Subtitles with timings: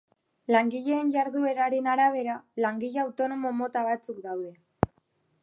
[0.53, 4.55] Langileen jardueraren arabera, langile autonomo mota batzuk daude.